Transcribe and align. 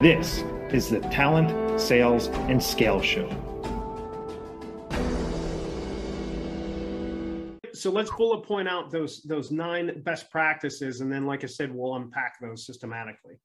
This 0.00 0.44
is 0.70 0.90
the 0.90 1.00
Talent, 1.00 1.80
Sales, 1.80 2.28
and 2.28 2.62
Scale 2.62 3.02
Show. 3.02 3.28
So 7.72 7.90
let's 7.90 8.08
bullet 8.12 8.44
point 8.44 8.68
out 8.68 8.92
those 8.92 9.22
those 9.22 9.50
nine 9.50 10.02
best 10.04 10.30
practices, 10.30 11.00
and 11.00 11.10
then, 11.10 11.26
like 11.26 11.42
I 11.42 11.48
said, 11.48 11.74
we'll 11.74 11.96
unpack 11.96 12.34
those 12.40 12.64
systematically. 12.64 13.40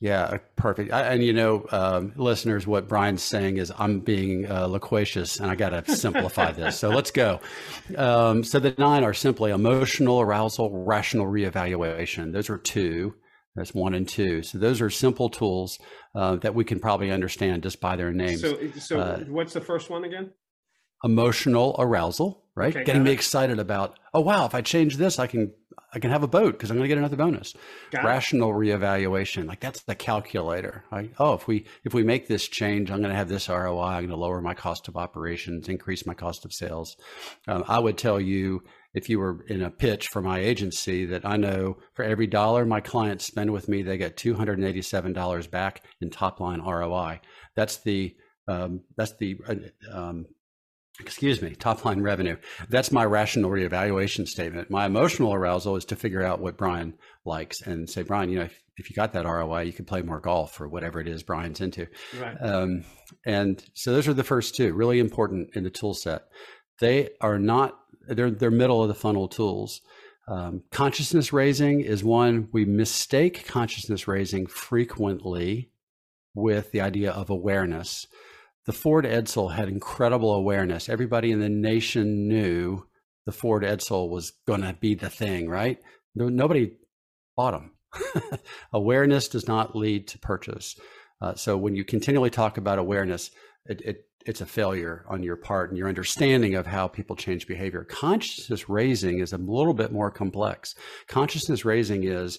Yeah, 0.00 0.38
perfect. 0.56 0.92
I, 0.92 1.02
and 1.02 1.22
you 1.22 1.32
know, 1.32 1.64
um, 1.70 2.12
listeners, 2.16 2.66
what 2.66 2.88
Brian's 2.88 3.22
saying 3.22 3.58
is 3.58 3.72
I'm 3.78 4.00
being 4.00 4.50
uh, 4.50 4.66
loquacious, 4.66 5.38
and 5.38 5.48
I 5.48 5.54
got 5.54 5.68
to 5.68 5.94
simplify 5.94 6.50
this. 6.50 6.76
So 6.76 6.88
let's 6.88 7.12
go. 7.12 7.38
Um, 7.96 8.42
so 8.42 8.58
the 8.58 8.74
nine 8.78 9.04
are 9.04 9.14
simply 9.14 9.52
emotional 9.52 10.20
arousal, 10.20 10.70
rational 10.72 11.26
reevaluation. 11.26 12.32
Those 12.32 12.50
are 12.50 12.58
two. 12.58 13.14
That's 13.54 13.72
one 13.74 13.94
and 13.94 14.08
two. 14.08 14.42
So 14.42 14.58
those 14.58 14.80
are 14.80 14.90
simple 14.90 15.28
tools 15.28 15.78
uh, 16.14 16.36
that 16.36 16.54
we 16.54 16.64
can 16.64 16.80
probably 16.80 17.10
understand 17.10 17.62
just 17.62 17.80
by 17.80 17.96
their 17.96 18.12
names. 18.12 18.40
So, 18.40 18.58
so 18.78 19.00
uh, 19.00 19.18
what's 19.28 19.52
the 19.52 19.60
first 19.60 19.90
one 19.90 20.04
again? 20.04 20.30
Emotional 21.04 21.76
arousal, 21.78 22.44
right? 22.56 22.74
Okay, 22.74 22.84
Getting 22.84 23.04
me 23.04 23.12
excited 23.12 23.58
about, 23.58 23.98
oh 24.12 24.20
wow, 24.20 24.46
if 24.46 24.54
I 24.54 24.62
change 24.62 24.96
this, 24.96 25.18
I 25.18 25.26
can 25.26 25.52
I 25.94 26.00
can 26.00 26.10
have 26.10 26.24
a 26.24 26.28
boat 26.28 26.54
because 26.54 26.70
I'm 26.70 26.76
going 26.76 26.84
to 26.84 26.88
get 26.88 26.98
another 26.98 27.16
bonus. 27.16 27.54
Got 27.92 28.04
Rational 28.04 28.50
it. 28.50 28.54
reevaluation, 28.54 29.46
like 29.46 29.60
that's 29.60 29.82
the 29.82 29.94
calculator. 29.94 30.84
Like, 30.90 31.12
oh, 31.18 31.34
if 31.34 31.46
we 31.46 31.66
if 31.84 31.94
we 31.94 32.02
make 32.02 32.26
this 32.26 32.48
change, 32.48 32.90
I'm 32.90 32.98
going 32.98 33.10
to 33.10 33.16
have 33.16 33.28
this 33.28 33.48
ROI. 33.48 33.80
I'm 33.80 34.00
going 34.00 34.08
to 34.08 34.16
lower 34.16 34.40
my 34.40 34.54
cost 34.54 34.88
of 34.88 34.96
operations, 34.96 35.68
increase 35.68 36.04
my 36.04 36.14
cost 36.14 36.44
of 36.44 36.52
sales. 36.52 36.96
Um, 37.46 37.64
I 37.68 37.78
would 37.78 37.96
tell 37.96 38.20
you 38.20 38.64
if 38.94 39.08
you 39.08 39.18
were 39.18 39.44
in 39.48 39.62
a 39.62 39.70
pitch 39.70 40.08
for 40.08 40.22
my 40.22 40.38
agency 40.38 41.04
that 41.06 41.26
I 41.26 41.36
know 41.36 41.78
for 41.94 42.04
every 42.04 42.26
dollar 42.26 42.64
my 42.64 42.80
clients 42.80 43.26
spend 43.26 43.52
with 43.52 43.68
me, 43.68 43.82
they 43.82 43.98
get 43.98 44.16
$287 44.16 45.50
back 45.50 45.82
in 46.00 46.10
top 46.10 46.40
line 46.40 46.62
ROI. 46.62 47.20
That's 47.54 47.78
the 47.78 48.14
um, 48.46 48.82
that's 48.96 49.16
the 49.16 49.38
uh, 49.48 49.54
um, 49.90 50.26
excuse 51.00 51.42
me, 51.42 51.54
top 51.54 51.84
line 51.84 52.02
revenue. 52.02 52.36
That's 52.68 52.92
my 52.92 53.04
rational 53.04 53.50
reevaluation 53.50 54.26
statement. 54.26 54.70
My 54.70 54.86
emotional 54.86 55.34
arousal 55.34 55.76
is 55.76 55.84
to 55.86 55.96
figure 55.96 56.22
out 56.22 56.40
what 56.40 56.56
Brian 56.56 56.94
likes 57.24 57.62
and 57.62 57.88
say, 57.88 58.02
Brian, 58.02 58.30
you 58.30 58.38
know, 58.38 58.44
if, 58.44 58.62
if 58.76 58.90
you 58.90 58.96
got 58.96 59.12
that 59.12 59.26
ROI, 59.26 59.62
you 59.62 59.72
could 59.72 59.86
play 59.86 60.02
more 60.02 60.20
golf 60.20 60.60
or 60.60 60.68
whatever 60.68 61.00
it 61.00 61.08
is 61.08 61.22
Brian's 61.22 61.60
into. 61.60 61.86
Right. 62.20 62.36
Um, 62.40 62.84
and 63.26 63.64
so 63.74 63.92
those 63.92 64.06
are 64.06 64.14
the 64.14 64.22
first 64.22 64.54
two, 64.54 64.72
really 64.74 65.00
important 65.00 65.50
in 65.56 65.64
the 65.64 65.70
tool 65.70 65.94
set. 65.94 66.24
They 66.80 67.10
are 67.20 67.38
not 67.38 67.78
they're 68.08 68.30
they're 68.30 68.50
middle 68.50 68.82
of 68.82 68.88
the 68.88 68.94
funnel 68.94 69.28
tools. 69.28 69.80
Um, 70.26 70.62
consciousness 70.70 71.32
raising 71.32 71.80
is 71.80 72.02
one 72.02 72.48
we 72.52 72.64
mistake 72.64 73.46
consciousness 73.46 74.08
raising 74.08 74.46
frequently 74.46 75.70
with 76.34 76.72
the 76.72 76.80
idea 76.80 77.10
of 77.10 77.30
awareness. 77.30 78.06
The 78.66 78.72
Ford 78.72 79.04
Edsel 79.04 79.54
had 79.54 79.68
incredible 79.68 80.32
awareness. 80.32 80.88
Everybody 80.88 81.30
in 81.30 81.40
the 81.40 81.50
nation 81.50 82.26
knew 82.28 82.86
the 83.26 83.32
Ford 83.32 83.62
Edsel 83.62 84.08
was 84.08 84.32
going 84.46 84.62
to 84.62 84.74
be 84.80 84.94
the 84.94 85.10
thing, 85.10 85.48
right? 85.48 85.78
Nobody 86.14 86.72
bought 87.36 87.52
them. 87.52 87.72
awareness 88.72 89.28
does 89.28 89.46
not 89.46 89.76
lead 89.76 90.08
to 90.08 90.18
purchase. 90.18 90.76
Uh, 91.20 91.34
so 91.34 91.56
when 91.56 91.74
you 91.74 91.84
continually 91.84 92.30
talk 92.30 92.56
about 92.56 92.78
awareness, 92.78 93.30
it, 93.66 93.80
it 93.82 94.04
it's 94.24 94.40
a 94.40 94.46
failure 94.46 95.04
on 95.08 95.22
your 95.22 95.36
part 95.36 95.70
and 95.70 95.78
your 95.78 95.88
understanding 95.88 96.54
of 96.54 96.66
how 96.66 96.88
people 96.88 97.16
change 97.16 97.46
behavior. 97.46 97.84
Consciousness 97.84 98.68
raising 98.68 99.18
is 99.20 99.32
a 99.32 99.38
little 99.38 99.74
bit 99.74 99.92
more 99.92 100.10
complex. 100.10 100.74
Consciousness 101.08 101.64
raising 101.64 102.04
is, 102.04 102.38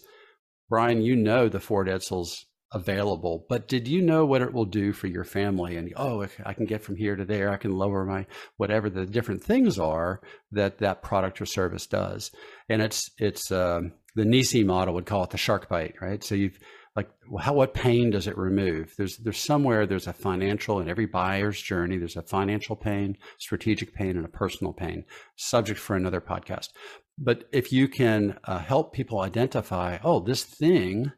Brian, 0.69 1.01
you 1.01 1.15
know 1.15 1.47
the 1.47 1.59
Ford 1.59 1.87
Edsel's 1.87 2.45
available, 2.71 3.45
but 3.47 3.67
did 3.67 3.87
you 3.87 4.01
know 4.01 4.25
what 4.25 4.41
it 4.41 4.51
will 4.51 4.65
do 4.65 4.91
for 4.91 5.07
your 5.07 5.23
family? 5.23 5.77
And 5.77 5.93
oh, 5.95 6.27
I 6.45 6.53
can 6.53 6.65
get 6.65 6.83
from 6.83 6.95
here 6.95 7.15
to 7.15 7.23
there. 7.23 7.51
I 7.51 7.57
can 7.57 7.77
lower 7.77 8.03
my 8.05 8.25
whatever 8.57 8.89
the 8.89 9.05
different 9.05 9.43
things 9.43 9.77
are 9.77 10.21
that 10.51 10.79
that 10.79 11.03
product 11.03 11.39
or 11.39 11.45
service 11.45 11.85
does. 11.85 12.31
And 12.67 12.81
it's 12.81 13.09
it's 13.17 13.51
um, 13.51 13.93
the 14.15 14.25
Nisi 14.25 14.63
model 14.63 14.95
would 14.95 15.05
call 15.05 15.23
it 15.23 15.29
the 15.29 15.37
shark 15.37 15.69
bite, 15.69 15.95
right? 16.01 16.23
So 16.23 16.35
you've 16.35 16.59
like 16.95 17.09
how 17.39 17.53
what 17.53 17.73
pain 17.73 18.09
does 18.09 18.27
it 18.27 18.37
remove? 18.37 18.93
There's 18.97 19.17
there's 19.17 19.37
somewhere 19.37 19.85
there's 19.85 20.07
a 20.07 20.13
financial 20.13 20.79
in 20.79 20.87
every 20.87 21.05
buyer's 21.05 21.61
journey 21.61 21.97
there's 21.97 22.15
a 22.15 22.21
financial 22.21 22.75
pain 22.75 23.17
strategic 23.37 23.93
pain 23.93 24.15
and 24.15 24.25
a 24.25 24.29
personal 24.29 24.71
pain. 24.71 25.03
Subject 25.35 25.79
for 25.79 25.95
another 25.95 26.21
podcast. 26.21 26.69
But 27.17 27.45
if 27.51 27.71
you 27.71 27.87
can 27.87 28.39
uh, 28.45 28.59
help 28.59 28.93
people 28.93 29.19
identify 29.19 29.97
oh 30.03 30.21
this 30.21 30.43
thing 30.43 31.11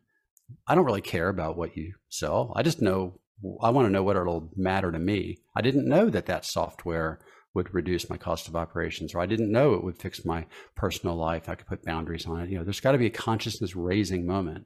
i 0.66 0.74
don't 0.74 0.86
really 0.86 1.02
care 1.02 1.30
about 1.30 1.58
what 1.58 1.78
you 1.78 1.94
sell. 2.10 2.54
I 2.56 2.64
just 2.64 2.82
know 2.82 3.20
i 3.62 3.70
want 3.70 3.86
to 3.86 3.92
know 3.92 4.04
what 4.04 4.16
it'll 4.16 4.50
matter 4.56 4.92
to 4.92 5.00
me. 5.00 5.38
I 5.56 5.62
didn't 5.62 5.88
know 5.88 6.10
that 6.10 6.26
that 6.26 6.46
software 6.46 7.20
would 7.54 7.74
reduce 7.74 8.10
my 8.10 8.18
cost 8.18 8.48
of 8.48 8.56
operations 8.56 9.14
or 9.14 9.20
i 9.20 9.26
didn't 9.28 9.52
know 9.52 9.74
it 9.74 9.84
would 9.84 10.00
fix 10.00 10.26
my 10.26 10.48
personal 10.76 11.16
life. 11.16 11.50
I 11.50 11.54
could 11.56 11.68
put 11.68 11.86
boundaries 11.86 12.26
on 12.26 12.42
it. 12.42 12.50
You 12.50 12.58
know 12.58 12.64
there's 12.64 12.80
got 12.80 12.94
to 12.94 12.98
be 12.98 13.06
a 13.06 13.12
consciousness 13.12 13.76
raising 13.76 14.26
moment 14.26 14.66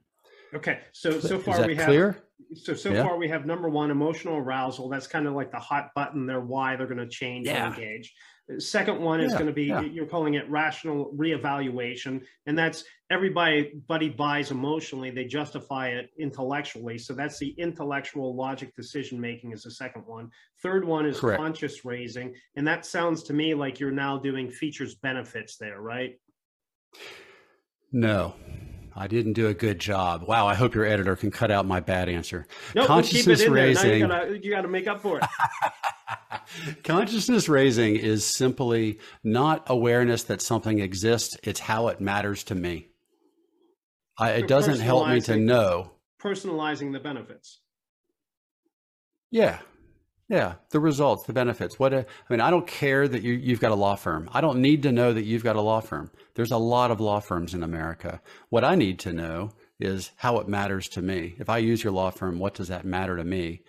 Okay, 0.54 0.80
so 0.92 1.20
so 1.20 1.40
far 1.40 1.66
we 1.66 1.76
have 1.76 1.86
clear? 1.86 2.24
so 2.56 2.74
so 2.74 2.92
yeah. 2.92 3.04
far 3.04 3.18
we 3.18 3.28
have 3.30 3.46
number 3.46 3.70
one 3.70 3.92
emotional 3.92 4.38
arousal. 4.38 4.90
That's 4.90 5.08
kind 5.08 5.28
of 5.28 5.34
like 5.34 5.52
the 5.52 5.60
hot 5.60 5.92
button. 5.96 6.26
They're 6.26 6.42
why 6.42 6.76
they're 6.76 6.88
going 6.88 6.98
to 6.98 7.08
change 7.08 7.48
yeah. 7.48 7.68
and 7.68 7.76
engage. 7.76 8.14
Second 8.58 9.00
one 9.00 9.22
is 9.22 9.32
yeah, 9.32 9.38
going 9.38 9.48
to 9.48 9.54
be 9.54 9.66
yeah. 9.66 9.82
you're 9.82 10.06
calling 10.06 10.34
it 10.34 10.50
rational 10.50 11.14
reevaluation, 11.16 12.22
and 12.48 12.58
that's 12.58 12.84
everybody 13.10 13.72
buddy 13.88 14.10
buys 14.10 14.52
emotionally. 14.52 15.10
They 15.10 15.24
justify 15.24 15.90
it 15.90 16.10
intellectually. 16.20 16.98
So 16.98 17.14
that's 17.14 17.38
the 17.40 17.50
intellectual 17.58 18.36
logic 18.36 18.76
decision 18.76 19.22
making 19.22 19.54
is 19.54 19.64
the 19.64 19.72
second 19.72 20.04
one. 20.06 20.30
Third 20.62 20.84
one 20.84 21.06
is 21.06 21.20
Correct. 21.20 21.40
conscious 21.40 21.86
raising, 21.86 22.36
and 22.58 22.68
that 22.68 22.86
sounds 22.86 23.24
to 23.24 23.34
me 23.34 23.54
like 23.54 23.80
you're 23.80 23.92
now 23.92 24.18
doing 24.18 24.50
features 24.50 24.96
benefits 24.96 25.56
there, 25.56 25.80
right? 25.80 26.20
No, 27.94 28.36
I 28.96 29.08
didn't 29.08 29.34
do 29.34 29.48
a 29.48 29.54
good 29.54 29.80
job. 29.80 30.24
Wow, 30.28 30.48
I 30.48 30.56
hope 30.56 30.76
your 30.76 30.86
editor 30.86 31.16
can 31.16 31.32
cut 31.32 31.52
out 31.52 31.66
my 31.66 31.80
bad 31.80 32.10
answer. 32.10 32.48
Nope, 32.76 32.88
Consciousness 32.88 33.46
raising. 33.48 34.02
you 34.02 34.40
you 34.42 34.52
gotta 34.52 34.68
make 34.68 34.88
up 34.88 35.02
for 35.02 35.20
it. 35.20 35.26
Consciousness 36.84 37.48
raising 37.48 37.96
is 37.96 38.26
simply 38.26 39.00
not 39.24 39.64
awareness 39.68 40.24
that 40.24 40.42
something 40.42 40.80
exists, 40.80 41.38
it's 41.44 41.60
how 41.60 41.88
it 41.88 42.02
matters 42.02 42.44
to 42.46 42.56
me. 42.56 42.90
I, 44.18 44.32
it 44.32 44.48
doesn't 44.48 44.80
help 44.80 45.08
me 45.08 45.22
to 45.22 45.38
know. 45.38 45.92
Personalizing 46.22 46.92
the 46.92 47.00
benefits. 47.00 47.60
Yeah, 49.32 49.60
yeah, 50.32 50.54
the 50.70 50.80
results, 50.80 51.26
the 51.26 51.34
benefits. 51.34 51.78
What 51.78 51.94
I 51.94 52.06
mean, 52.30 52.40
I 52.40 52.50
don't 52.50 52.66
care 52.66 53.06
that 53.06 53.22
you 53.22 53.34
you've 53.34 53.60
got 53.60 53.74
a 53.74 53.76
law 53.76 53.96
firm. 53.96 54.30
I 54.32 54.40
don't 54.40 54.62
need 54.62 54.84
to 54.84 54.92
know 54.94 55.12
that 55.12 55.26
you've 55.26 55.44
got 55.44 55.58
a 55.58 55.62
law 55.62 55.82
firm. 55.82 56.10
There's 56.36 56.52
a 56.52 56.58
lot 56.58 56.90
of 56.90 57.02
law 57.02 57.20
firms 57.20 57.54
in 57.54 57.64
America. 57.64 58.22
What 58.50 58.64
I 58.64 58.76
need 58.76 58.98
to 59.00 59.12
know 59.12 59.52
is 59.78 60.12
how 60.16 60.38
it 60.40 60.48
matters 60.48 60.88
to 60.90 61.02
me. 61.02 61.36
If 61.38 61.50
I 61.50 61.58
use 61.58 61.84
your 61.84 61.92
law 61.92 62.12
firm, 62.12 62.40
what 62.40 62.54
does 62.54 62.70
that 62.70 62.86
matter 62.86 63.18
to 63.18 63.26
me? 63.26 63.64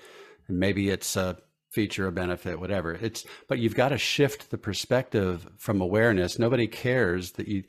And 0.46 0.60
maybe 0.60 0.88
it's 0.88 1.16
a 1.16 1.36
feature, 1.72 2.06
a 2.06 2.12
benefit, 2.12 2.60
whatever. 2.60 2.92
It's 2.94 3.24
but 3.48 3.58
you've 3.58 3.74
got 3.74 3.88
to 3.88 3.98
shift 3.98 4.52
the 4.52 4.58
perspective 4.58 5.48
from 5.58 5.80
awareness. 5.80 6.38
Nobody 6.38 6.68
cares 6.68 7.32
that 7.32 7.48
you 7.48 7.64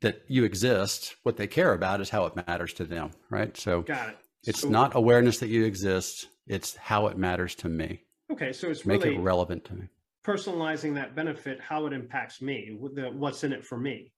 that 0.00 0.22
you 0.28 0.44
exist. 0.44 1.16
What 1.24 1.36
they 1.36 1.46
care 1.46 1.74
about 1.74 2.00
is 2.00 2.08
how 2.08 2.24
it 2.24 2.36
matters 2.48 2.72
to 2.74 2.84
them, 2.86 3.10
right? 3.28 3.54
So 3.54 3.82
got 3.82 4.08
it. 4.08 4.16
It's 4.44 4.62
so, 4.62 4.70
not 4.70 4.94
awareness 4.94 5.40
that 5.40 5.48
you 5.48 5.66
exist. 5.66 6.28
It's 6.46 6.74
how 6.76 7.08
it 7.08 7.18
matters 7.18 7.54
to 7.56 7.68
me. 7.68 8.00
Okay, 8.34 8.52
so 8.52 8.68
it's 8.68 8.84
make 8.84 9.04
really 9.04 9.14
it 9.14 9.20
relevant 9.20 9.64
to 9.66 9.74
me. 9.74 9.88
Personalizing 10.26 10.94
that 10.94 11.14
benefit, 11.14 11.60
how 11.60 11.86
it 11.86 11.92
impacts 11.92 12.42
me, 12.42 12.76
what's 12.78 13.44
in 13.44 13.52
it 13.52 13.64
for 13.64 13.78
me. 13.78 14.12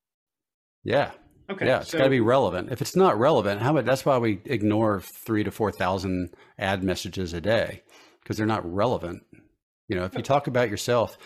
Yeah. 0.85 1.11
Okay. 1.51 1.67
Yeah, 1.67 1.81
it's 1.81 1.91
so, 1.91 1.99
got 1.99 2.05
to 2.05 2.11
be 2.11 2.21
relevant. 2.21 2.73
If 2.73 2.81
it's 2.81 2.97
not 2.97 3.19
relevant, 3.19 3.61
how 3.61 3.73
about 3.73 3.85
that's 3.85 4.07
why 4.07 4.17
we 4.19 4.41
ignore 4.47 5.01
three 5.01 5.45
to 5.45 5.51
four 5.51 5.71
thousand 5.71 6.35
ad 6.59 6.83
messages 6.83 7.35
a 7.35 7.41
day 7.41 7.83
because 8.23 8.37
they're 8.37 8.47
not 8.47 8.65
relevant. 8.73 9.23
You 9.89 9.97
know, 9.97 10.05
if 10.05 10.15
you 10.15 10.23
talk 10.23 10.47
about 10.47 10.71
yourself, 10.71 11.19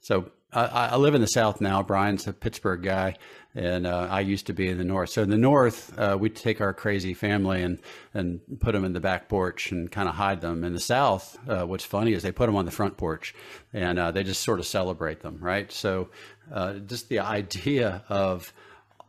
so 0.00 0.30
I, 0.52 0.88
I 0.92 0.96
live 0.96 1.14
in 1.14 1.20
the 1.20 1.26
South 1.26 1.60
now. 1.60 1.82
Brian's 1.82 2.26
a 2.26 2.32
Pittsburgh 2.32 2.82
guy, 2.82 3.16
and 3.54 3.86
uh, 3.86 4.08
I 4.10 4.20
used 4.20 4.46
to 4.46 4.54
be 4.54 4.68
in 4.68 4.78
the 4.78 4.84
North. 4.84 5.10
So 5.10 5.22
in 5.22 5.28
the 5.28 5.36
North, 5.36 5.96
uh, 5.98 6.16
we 6.18 6.30
take 6.30 6.60
our 6.60 6.72
crazy 6.72 7.12
family 7.12 7.62
and 7.62 7.78
and 8.14 8.40
put 8.60 8.72
them 8.72 8.84
in 8.84 8.94
the 8.94 9.00
back 9.00 9.28
porch 9.28 9.72
and 9.72 9.90
kind 9.90 10.08
of 10.08 10.14
hide 10.14 10.40
them. 10.40 10.64
In 10.64 10.72
the 10.72 10.80
South, 10.80 11.38
uh, 11.48 11.66
what's 11.66 11.84
funny 11.84 12.12
is 12.12 12.22
they 12.22 12.32
put 12.32 12.46
them 12.46 12.56
on 12.56 12.64
the 12.64 12.70
front 12.70 12.96
porch, 12.96 13.34
and 13.74 13.98
uh, 13.98 14.10
they 14.10 14.22
just 14.22 14.42
sort 14.42 14.58
of 14.58 14.66
celebrate 14.66 15.20
them, 15.20 15.38
right? 15.40 15.70
So 15.70 16.08
uh, 16.52 16.74
just 16.74 17.08
the 17.08 17.20
idea 17.20 18.04
of 18.08 18.52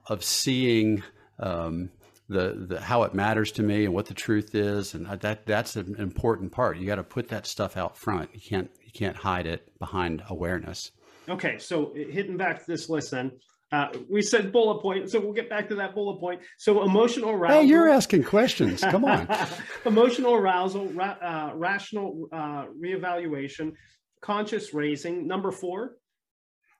of 0.07 0.24
seeing. 0.24 1.03
Um, 1.39 1.92
the, 2.27 2.68
the 2.69 2.80
how 2.80 3.03
it 3.03 3.15
matters 3.15 3.51
to 3.53 3.63
me 3.63 3.85
and 3.85 3.94
what 3.94 4.06
the 4.06 4.13
truth 4.13 4.53
is 4.53 4.94
and 4.94 5.07
that 5.07 5.47
that's 5.47 5.75
an 5.75 5.95
important 5.97 6.51
part 6.51 6.77
you 6.77 6.85
got 6.85 6.97
to 6.97 7.03
put 7.03 7.30
that 7.30 7.47
stuff 7.47 7.75
out 7.75 7.97
front 7.97 8.30
you 8.35 8.39
can't 8.39 8.69
you 8.83 8.92
can't 8.92 9.15
hide 9.15 9.47
it 9.47 9.68
behind 9.80 10.21
awareness 10.30 10.92
Okay, 11.30 11.58
so 11.60 11.94
hitting 11.94 12.38
back 12.38 12.60
to 12.60 12.66
this 12.68 12.90
list 12.90 13.12
then, 13.12 13.31
Uh, 13.72 13.88
we 14.10 14.20
said 14.20 14.52
bullet 14.52 14.81
point, 14.81 15.12
so 15.12 15.20
we'll 15.20 15.31
get 15.31 15.48
back 15.48 15.70
to 15.70 15.76
that 15.76 15.94
bullet 15.94 16.20
point. 16.20 16.42
So 16.58 16.81
emotional 16.84 17.30
arousal. 17.30 17.62
Hey, 17.62 17.68
you're 17.68 17.88
asking 17.88 18.24
questions. 18.24 18.81
Come 18.81 19.06
on. 19.06 19.28
emotional 19.86 20.34
arousal, 20.34 20.88
ra- 20.88 21.18
uh, 21.22 21.52
rational 21.54 22.28
uh, 22.31 22.66
reevaluation, 22.84 23.74
conscious 24.22 24.74
raising. 24.74 25.28
Number 25.28 25.52
four. 25.52 25.98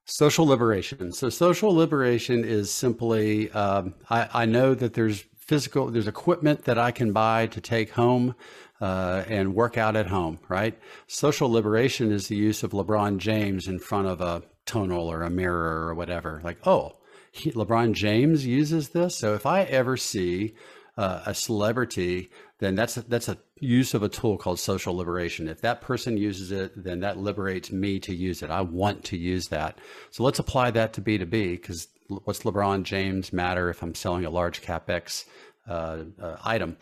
Social 0.06 0.48
liberation. 0.48 1.12
So 1.12 1.30
social 1.30 1.72
liberation 1.76 2.44
is 2.44 2.72
simply 2.72 3.52
um, 3.52 3.94
I, 4.10 4.28
I 4.34 4.46
know 4.46 4.74
that 4.74 4.96
there's 4.96 5.26
physical 5.50 5.88
there's 5.88 6.08
equipment 6.08 6.66
that 6.66 6.78
I 6.78 6.92
can 6.92 7.12
buy 7.12 7.48
to 7.48 7.60
take 7.60 7.90
home 7.90 8.36
uh, 8.80 9.24
and 9.28 9.56
work 9.56 9.80
out 9.80 9.96
at 9.96 10.06
home, 10.06 10.38
right? 10.48 10.78
Social 11.08 11.52
liberation 11.52 12.12
is 12.12 12.28
the 12.28 12.36
use 12.36 12.62
of 12.62 12.70
LeBron 12.70 13.18
James 13.18 13.68
in 13.68 13.80
front 13.80 14.08
of 14.08 14.22
a 14.22 14.44
tonal 14.68 15.12
or 15.12 15.24
a 15.24 15.30
mirror 15.32 15.88
or 15.88 15.96
whatever. 15.96 16.40
Like, 16.44 16.60
oh, 16.68 16.98
he, 17.32 17.52
LeBron 17.52 17.94
James 17.94 18.46
uses 18.46 18.90
this. 18.90 19.18
So 19.18 19.34
if 19.34 19.48
I 19.48 19.64
ever 19.64 19.98
see 19.98 20.54
uh, 20.96 21.24
a 21.26 21.34
celebrity, 21.34 22.30
then 22.60 22.76
that's 22.76 22.98
a, 22.98 23.02
that's 23.02 23.28
a 23.28 23.40
use 23.60 23.94
of 23.94 24.04
a 24.04 24.10
tool 24.10 24.38
called 24.38 24.60
social 24.60 24.96
liberation. 24.96 25.48
If 25.48 25.62
that 25.62 25.82
person 25.82 26.18
uses 26.18 26.52
it, 26.52 26.72
then 26.76 27.02
that 27.02 27.18
liberates 27.18 27.72
me 27.72 28.00
to 28.00 28.16
use 28.16 28.42
it. 28.42 28.50
I 28.50 28.62
want 28.62 29.04
to 29.06 29.18
use 29.18 29.50
that. 29.50 29.78
So 30.12 30.24
let's 30.24 30.40
apply 30.40 30.72
that 30.72 30.94
to 30.94 31.02
B2B 31.02 31.52
because 31.52 31.88
what's 32.08 32.44
LeBron 32.44 32.84
James 32.84 33.32
matter 33.32 33.70
if 33.70 33.84
I'm 33.84 33.96
selling 33.96 34.26
a 34.26 34.30
large 34.30 34.62
capex 34.62 35.26
uh, 35.68 36.04
uh, 36.22 36.38
item? 36.44 36.78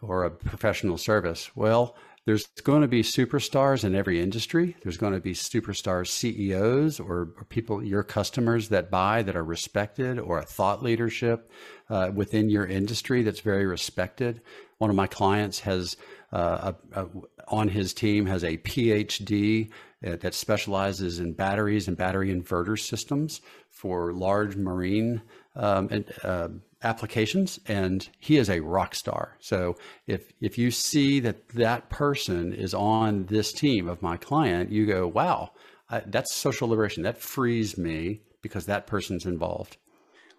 or 0.00 0.24
a 0.24 0.30
professional 0.30 0.98
service? 0.98 1.54
Well, 1.56 1.96
there's 2.24 2.46
going 2.62 2.82
to 2.82 2.88
be 2.88 3.02
superstars 3.02 3.84
in 3.84 3.94
every 3.94 4.20
industry. 4.20 4.76
There's 4.82 4.98
going 4.98 5.14
to 5.14 5.20
be 5.20 5.32
superstar 5.32 6.06
CEOs 6.06 7.00
or, 7.00 7.30
or 7.36 7.46
people, 7.48 7.82
your 7.82 8.02
customers 8.02 8.68
that 8.68 8.90
buy 8.90 9.22
that 9.22 9.34
are 9.34 9.44
respected, 9.44 10.18
or 10.18 10.38
a 10.38 10.44
thought 10.44 10.82
leadership 10.82 11.50
uh, 11.88 12.10
within 12.14 12.50
your 12.50 12.66
industry 12.66 13.22
that's 13.22 13.40
very 13.40 13.64
respected. 13.64 14.42
One 14.78 14.90
of 14.90 14.96
my 14.96 15.06
clients 15.06 15.60
has 15.60 15.96
uh, 16.32 16.72
a, 16.92 17.00
a, 17.00 17.08
on 17.48 17.68
his 17.68 17.92
team 17.92 18.26
has 18.26 18.44
a 18.44 18.58
PhD 18.58 19.70
that 20.00 20.34
specializes 20.34 21.18
in 21.18 21.32
batteries 21.32 21.88
and 21.88 21.96
battery 21.96 22.32
inverter 22.32 22.78
systems 22.78 23.40
for 23.70 24.12
large 24.12 24.54
marine 24.54 25.22
um, 25.56 25.88
and, 25.90 26.04
uh, 26.22 26.48
applications 26.82 27.58
and 27.66 28.08
he 28.20 28.36
is 28.36 28.48
a 28.48 28.60
rock 28.60 28.94
star. 28.94 29.36
So 29.40 29.76
if 30.06 30.32
if 30.40 30.56
you 30.56 30.70
see 30.70 31.18
that 31.20 31.48
that 31.48 31.90
person 31.90 32.52
is 32.52 32.72
on 32.72 33.26
this 33.26 33.52
team 33.52 33.88
of 33.88 34.00
my 34.00 34.16
client 34.16 34.70
you 34.70 34.86
go 34.86 35.08
wow 35.08 35.50
I, 35.90 36.02
that's 36.06 36.34
social 36.34 36.68
liberation. 36.68 37.02
That 37.02 37.18
frees 37.18 37.78
me 37.78 38.20
because 38.42 38.66
that 38.66 38.86
person's 38.86 39.26
involved 39.26 39.76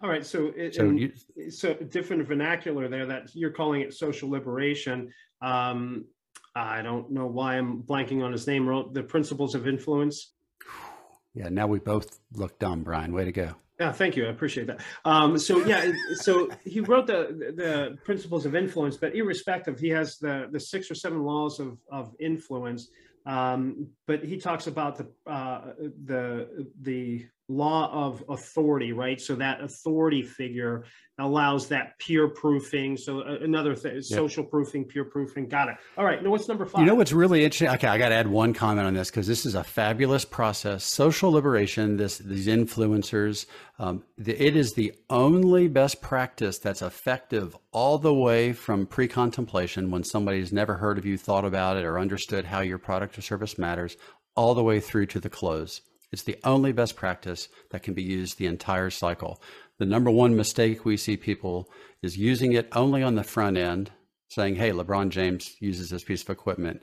all 0.02 0.08
right 0.08 0.24
so 0.24 0.52
it, 0.56 0.74
so, 0.74 0.90
you, 0.90 1.12
so 1.50 1.74
different 1.74 2.26
vernacular 2.26 2.88
there 2.88 3.06
that 3.06 3.34
you're 3.34 3.50
calling 3.50 3.80
it 3.80 3.94
social 3.94 4.30
liberation 4.30 5.12
um, 5.42 6.04
i 6.54 6.82
don't 6.82 7.10
know 7.10 7.26
why 7.26 7.56
i'm 7.56 7.82
blanking 7.82 8.22
on 8.22 8.32
his 8.32 8.46
name 8.46 8.68
wrote 8.68 8.94
the 8.94 9.02
principles 9.02 9.54
of 9.54 9.66
influence 9.66 10.32
yeah 11.34 11.48
now 11.48 11.66
we 11.66 11.78
both 11.78 12.20
look 12.32 12.58
dumb 12.58 12.82
brian 12.82 13.12
way 13.12 13.24
to 13.24 13.32
go 13.32 13.54
yeah, 13.80 13.92
thank 13.92 14.14
you. 14.14 14.26
I 14.26 14.28
appreciate 14.28 14.66
that. 14.66 14.82
Um, 15.06 15.38
so 15.38 15.64
yeah, 15.64 15.90
so 16.16 16.50
he 16.66 16.80
wrote 16.80 17.06
the 17.06 17.54
the 17.56 17.96
principles 18.04 18.44
of 18.44 18.54
influence, 18.54 18.98
but 18.98 19.14
irrespective, 19.14 19.80
he 19.80 19.88
has 19.88 20.18
the 20.18 20.48
the 20.52 20.60
six 20.60 20.90
or 20.90 20.94
seven 20.94 21.22
laws 21.22 21.58
of 21.60 21.78
of 21.90 22.14
influence. 22.20 22.90
Um, 23.26 23.88
but 24.06 24.24
he 24.24 24.38
talks 24.38 24.66
about 24.66 24.96
the 24.96 25.30
uh, 25.30 25.72
the 26.04 26.66
the 26.80 27.26
law 27.48 27.90
of 27.92 28.24
authority, 28.28 28.92
right? 28.92 29.20
So 29.20 29.34
that 29.36 29.60
authority 29.60 30.22
figure 30.22 30.84
allows 31.20 31.68
that 31.68 31.98
peer 31.98 32.28
proofing. 32.28 32.96
So 32.96 33.20
uh, 33.20 33.38
another 33.40 33.74
thing, 33.74 33.94
yep. 33.94 34.04
social 34.04 34.44
proofing, 34.44 34.84
peer 34.84 35.04
proofing. 35.04 35.48
Got 35.48 35.68
it. 35.68 35.76
All 35.96 36.04
right. 36.04 36.22
Now 36.22 36.30
what's 36.30 36.48
number 36.48 36.66
five? 36.66 36.80
You 36.80 36.86
know 36.86 36.94
what's 36.94 37.12
really 37.12 37.44
interesting? 37.44 37.68
Okay, 37.68 37.88
I 37.88 37.98
got 37.98 38.10
to 38.10 38.14
add 38.14 38.26
one 38.26 38.54
comment 38.54 38.86
on 38.86 38.94
this 38.94 39.10
because 39.10 39.26
this 39.26 39.46
is 39.46 39.54
a 39.54 39.64
fabulous 39.64 40.24
process. 40.24 40.84
Social 40.84 41.32
liberation. 41.32 41.96
This 41.96 42.18
these 42.18 42.46
influencers. 42.46 43.46
Um, 43.78 44.04
the, 44.18 44.32
it 44.40 44.56
is 44.56 44.74
the 44.74 44.92
only 45.08 45.66
best 45.68 46.02
practice 46.02 46.58
that's 46.58 46.82
effective 46.82 47.56
all 47.72 47.96
the 47.96 48.12
way 48.12 48.52
from 48.52 48.86
pre-contemplation 48.86 49.90
when 49.90 50.04
somebody's 50.04 50.52
never 50.52 50.74
heard 50.74 50.98
of 50.98 51.06
you, 51.06 51.16
thought 51.16 51.46
about 51.46 51.78
it, 51.78 51.84
or 51.84 51.98
understood 51.98 52.44
how 52.44 52.60
your 52.60 52.76
product 52.78 53.16
or 53.16 53.22
service 53.22 53.58
matters, 53.58 53.96
all 54.36 54.54
the 54.54 54.62
way 54.62 54.80
through 54.80 55.06
to 55.06 55.20
the 55.20 55.30
close. 55.30 55.80
It's 56.12 56.24
the 56.24 56.38
only 56.44 56.72
best 56.72 56.96
practice 56.96 57.48
that 57.70 57.82
can 57.82 57.94
be 57.94 58.02
used 58.02 58.36
the 58.36 58.46
entire 58.46 58.90
cycle. 58.90 59.40
The 59.80 59.86
number 59.86 60.10
one 60.10 60.36
mistake 60.36 60.84
we 60.84 60.98
see 60.98 61.16
people 61.16 61.70
is 62.02 62.18
using 62.18 62.52
it 62.52 62.68
only 62.72 63.02
on 63.02 63.14
the 63.14 63.24
front 63.24 63.56
end, 63.56 63.90
saying, 64.28 64.56
hey, 64.56 64.72
LeBron 64.72 65.08
James 65.08 65.56
uses 65.58 65.88
this 65.88 66.04
piece 66.04 66.22
of 66.22 66.28
equipment. 66.28 66.82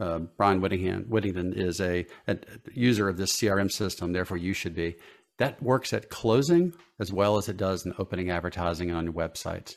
Uh, 0.00 0.20
Brian 0.38 0.62
Whittingham, 0.62 1.04
Whittington 1.10 1.52
is 1.52 1.78
a, 1.78 2.06
a 2.26 2.38
user 2.72 3.06
of 3.06 3.18
this 3.18 3.36
CRM 3.36 3.70
system, 3.70 4.14
therefore 4.14 4.38
you 4.38 4.54
should 4.54 4.74
be. 4.74 4.96
That 5.36 5.62
works 5.62 5.92
at 5.92 6.08
closing 6.08 6.72
as 6.98 7.12
well 7.12 7.36
as 7.36 7.50
it 7.50 7.58
does 7.58 7.84
in 7.84 7.92
opening 7.98 8.30
advertising 8.30 8.92
on 8.92 9.04
your 9.04 9.12
websites. 9.12 9.76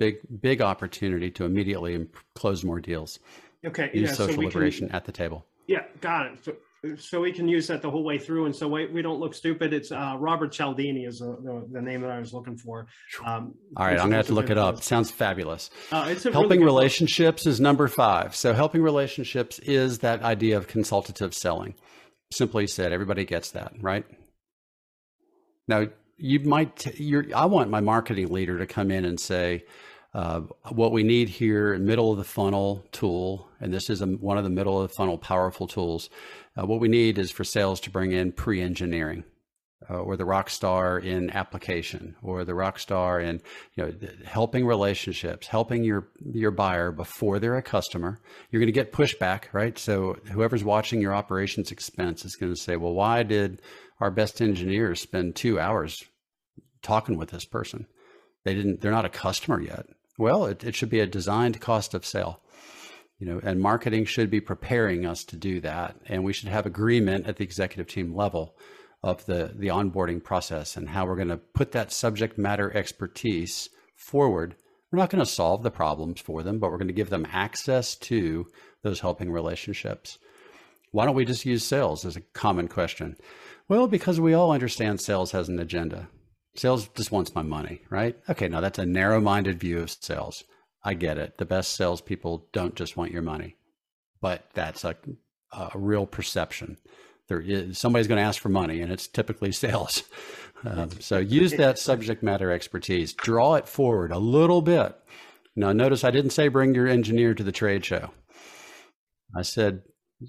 Big, 0.00 0.16
big 0.40 0.60
opportunity 0.60 1.30
to 1.30 1.44
immediately 1.44 2.08
close 2.34 2.64
more 2.64 2.80
deals. 2.80 3.20
Okay. 3.64 3.88
Use 3.94 4.10
yeah, 4.10 4.14
social 4.16 4.34
so 4.34 4.40
liberation 4.40 4.88
can, 4.88 4.96
at 4.96 5.04
the 5.04 5.12
table. 5.12 5.46
Yeah, 5.68 5.84
got 6.00 6.26
it. 6.26 6.44
So 6.44 6.56
so 6.96 7.20
we 7.20 7.32
can 7.32 7.48
use 7.48 7.66
that 7.66 7.82
the 7.82 7.90
whole 7.90 8.04
way 8.04 8.18
through. 8.18 8.46
And 8.46 8.56
so 8.56 8.66
we, 8.68 8.86
we 8.86 9.02
don't 9.02 9.20
look 9.20 9.34
stupid. 9.34 9.72
It's 9.72 9.92
uh, 9.92 10.16
robert 10.18 10.52
cialdini 10.52 11.04
is 11.04 11.18
the, 11.18 11.36
the, 11.42 11.68
the, 11.72 11.82
name 11.82 12.00
that 12.02 12.10
i 12.10 12.18
was 12.18 12.32
looking 12.32 12.56
for. 12.56 12.86
Um, 13.24 13.54
all 13.76 13.86
right 13.86 13.98
i'm 13.98 14.06
gonna 14.06 14.16
have 14.16 14.26
to 14.26 14.34
look 14.34 14.50
it 14.50 14.58
up. 14.58 14.78
it 14.78 14.84
sounds 14.84 15.10
fabulous. 15.10 15.70
Uh, 15.92 16.06
it's 16.08 16.24
helping 16.24 16.60
really 16.60 16.64
relationships 16.64 17.46
is 17.46 17.60
number 17.60 17.88
five. 17.88 18.34
So 18.34 18.52
helping 18.52 18.82
relationships 18.82 19.58
is 19.60 19.98
that 19.98 20.22
idea 20.22 20.56
of 20.56 20.68
consultative 20.68 21.34
selling. 21.34 21.74
Simply 22.32 22.66
said 22.66 22.92
everybody 22.92 23.24
gets 23.24 23.50
that 23.52 23.72
right? 23.80 24.06
Now 25.68 25.86
you 26.16 26.40
might 26.40 26.98
you're 27.00 27.24
i 27.34 27.46
want 27.46 27.70
my 27.70 27.80
marketing 27.80 28.28
leader 28.28 28.58
to 28.58 28.66
come 28.66 28.90
in 28.90 29.04
and 29.04 29.18
say 29.18 29.64
uh, 30.12 30.40
what 30.70 30.92
we 30.92 31.02
need 31.02 31.28
here, 31.28 31.72
in 31.72 31.84
middle 31.84 32.10
of 32.10 32.18
the 32.18 32.24
funnel 32.24 32.84
tool, 32.90 33.48
and 33.60 33.72
this 33.72 33.88
is 33.88 34.00
a, 34.02 34.06
one 34.06 34.38
of 34.38 34.44
the 34.44 34.50
middle 34.50 34.80
of 34.80 34.88
the 34.88 34.94
funnel 34.94 35.16
powerful 35.16 35.68
tools. 35.68 36.10
Uh, 36.56 36.66
what 36.66 36.80
we 36.80 36.88
need 36.88 37.18
is 37.18 37.30
for 37.30 37.44
sales 37.44 37.80
to 37.80 37.90
bring 37.90 38.12
in 38.12 38.32
pre-engineering. 38.32 39.24
Uh, 39.88 39.94
or 39.94 40.14
the 40.14 40.26
rock 40.26 40.50
star 40.50 40.98
in 40.98 41.30
application 41.30 42.14
or 42.22 42.44
the 42.44 42.54
rock 42.54 42.78
star 42.78 43.18
in 43.18 43.40
you 43.74 43.82
know 43.82 43.92
helping 44.26 44.66
relationships 44.66 45.46
helping 45.46 45.82
your 45.82 46.06
your 46.32 46.50
buyer 46.50 46.92
before 46.92 47.38
they're 47.38 47.56
a 47.56 47.62
customer 47.62 48.20
you're 48.50 48.60
going 48.60 48.66
to 48.66 48.72
get 48.72 48.92
pushback 48.92 49.44
right 49.52 49.78
so 49.78 50.18
whoever's 50.32 50.62
watching 50.62 51.00
your 51.00 51.14
operations 51.14 51.72
expense 51.72 52.26
is 52.26 52.36
going 52.36 52.54
to 52.54 52.60
say 52.60 52.76
well 52.76 52.92
why 52.92 53.22
did 53.22 53.62
our 54.00 54.10
best 54.10 54.42
engineers 54.42 55.00
spend 55.00 55.34
two 55.34 55.58
hours 55.58 55.96
talking 56.82 57.16
with 57.16 57.30
this 57.30 57.46
person 57.46 57.86
they 58.44 58.54
didn't 58.54 58.82
they're 58.82 58.92
not 58.92 59.06
a 59.06 59.08
customer 59.08 59.62
yet 59.62 59.86
well, 60.20 60.44
it, 60.44 60.62
it 60.62 60.74
should 60.74 60.90
be 60.90 61.00
a 61.00 61.06
designed 61.06 61.60
cost 61.60 61.94
of 61.94 62.06
sale. 62.06 62.40
You 63.18 63.26
know, 63.26 63.40
and 63.42 63.60
marketing 63.60 64.04
should 64.06 64.30
be 64.30 64.40
preparing 64.40 65.04
us 65.04 65.24
to 65.24 65.36
do 65.36 65.60
that. 65.60 65.96
And 66.06 66.24
we 66.24 66.32
should 66.32 66.48
have 66.48 66.64
agreement 66.64 67.26
at 67.26 67.36
the 67.36 67.44
executive 67.44 67.86
team 67.86 68.14
level 68.14 68.56
of 69.02 69.24
the, 69.26 69.52
the 69.54 69.68
onboarding 69.68 70.22
process 70.22 70.76
and 70.76 70.88
how 70.88 71.06
we're 71.06 71.16
going 71.16 71.28
to 71.28 71.36
put 71.36 71.72
that 71.72 71.92
subject 71.92 72.38
matter 72.38 72.74
expertise 72.76 73.68
forward. 73.94 74.56
We're 74.90 74.98
not 74.98 75.10
going 75.10 75.24
to 75.24 75.30
solve 75.30 75.62
the 75.62 75.70
problems 75.70 76.20
for 76.20 76.42
them, 76.42 76.58
but 76.58 76.70
we're 76.70 76.78
going 76.78 76.88
to 76.88 76.94
give 76.94 77.10
them 77.10 77.26
access 77.30 77.94
to 77.96 78.46
those 78.82 79.00
helping 79.00 79.30
relationships. 79.30 80.18
Why 80.92 81.04
don't 81.04 81.14
we 81.14 81.24
just 81.24 81.46
use 81.46 81.64
sales 81.64 82.04
as 82.04 82.16
a 82.16 82.22
common 82.32 82.68
question? 82.68 83.16
Well, 83.68 83.86
because 83.86 84.20
we 84.20 84.34
all 84.34 84.50
understand 84.50 85.00
sales 85.00 85.32
has 85.32 85.48
an 85.48 85.60
agenda. 85.60 86.08
Sales 86.56 86.88
just 86.88 87.12
wants 87.12 87.34
my 87.34 87.42
money, 87.42 87.82
right? 87.90 88.16
Okay, 88.28 88.48
now 88.48 88.60
that's 88.60 88.78
a 88.78 88.86
narrow 88.86 89.20
minded 89.20 89.60
view 89.60 89.78
of 89.80 89.90
sales. 89.90 90.44
I 90.82 90.94
get 90.94 91.18
it. 91.18 91.38
The 91.38 91.44
best 91.44 91.74
salespeople 91.74 92.48
don't 92.52 92.74
just 92.74 92.96
want 92.96 93.12
your 93.12 93.22
money, 93.22 93.56
but 94.20 94.44
that's 94.54 94.84
a, 94.84 94.96
a 95.52 95.70
real 95.74 96.06
perception. 96.06 96.78
There 97.28 97.40
is 97.40 97.78
somebody's 97.78 98.08
going 98.08 98.18
to 98.18 98.26
ask 98.26 98.40
for 98.40 98.48
money, 98.48 98.80
and 98.80 98.90
it's 98.90 99.06
typically 99.06 99.52
sales. 99.64 100.02
Um, 100.64 100.90
so 101.00 101.18
use 101.18 101.52
that 101.52 101.78
subject 101.78 102.22
matter 102.22 102.50
expertise, 102.50 103.12
draw 103.12 103.54
it 103.54 103.68
forward 103.68 104.10
a 104.10 104.18
little 104.18 104.62
bit. 104.62 104.96
Now, 105.56 105.72
notice 105.72 106.04
I 106.04 106.10
didn't 106.10 106.30
say 106.30 106.48
bring 106.48 106.74
your 106.74 106.86
engineer 106.86 107.34
to 107.34 107.44
the 107.44 107.52
trade 107.52 107.84
show. 107.84 108.10
I 109.36 109.42
said 109.42 109.82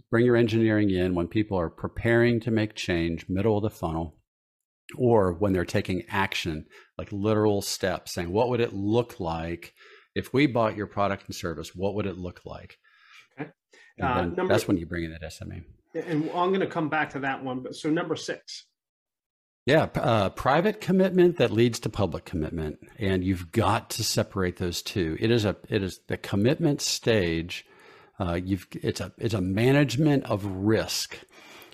bring 0.10 0.26
your 0.26 0.36
engineering 0.36 0.90
in 0.90 1.16
when 1.16 1.28
people 1.28 1.58
are 1.60 1.70
preparing 1.70 2.40
to 2.42 2.52
make 2.52 2.76
change, 2.76 3.28
middle 3.28 3.58
of 3.58 3.64
the 3.64 3.70
funnel, 3.70 4.16
or 4.96 5.34
when 5.34 5.54
they're 5.54 5.66
taking 5.66 6.04
action, 6.10 6.66
like 6.98 7.12
literal 7.12 7.62
steps, 7.62 8.14
saying, 8.14 8.32
what 8.32 8.50
would 8.50 8.60
it 8.60 8.74
look 8.74 9.20
like 9.20 9.74
if 10.16 10.34
we 10.34 10.48
bought 10.48 10.76
your 10.76 10.88
product 10.88 11.26
and 11.28 11.36
service? 11.36 11.76
What 11.76 11.96
would 11.96 12.06
it 12.06 12.18
look 12.18 12.42
like? 12.46 12.78
Okay. 13.40 13.50
Uh, 14.02 14.26
number, 14.26 14.48
that's 14.48 14.68
when 14.68 14.78
you 14.78 14.86
bring 14.86 15.04
in 15.04 15.12
that 15.12 15.24
SME. 15.24 15.64
And 15.94 16.30
I'm 16.32 16.50
going 16.50 16.62
to 16.62 16.68
come 16.68 16.90
back 16.90 17.12
to 17.12 17.20
that 17.20 17.44
one. 17.44 17.62
But 17.62 17.76
so 17.76 17.90
number 17.90 18.16
six. 18.16 18.66
Yeah, 19.68 19.90
uh, 19.96 20.30
private 20.30 20.82
commitment 20.82 21.38
that 21.38 21.52
leads 21.52 21.80
to 21.82 21.90
public 21.90 22.26
commitment, 22.26 22.80
and 22.98 23.24
you've 23.24 23.52
got 23.52 23.92
to 23.92 24.04
separate 24.04 24.58
those 24.58 24.82
two. 24.82 25.18
It 25.20 25.30
is 25.30 25.46
a 25.46 25.56
it 25.70 25.84
is 25.84 26.00
the 26.08 26.18
commitment 26.18 26.82
stage. 26.82 27.66
Uh, 28.20 28.40
you've 28.44 28.68
it's 28.72 29.00
a 29.00 29.12
it's 29.20 29.36
a 29.36 29.42
management 29.42 30.26
of 30.26 30.46
risk. 30.46 31.20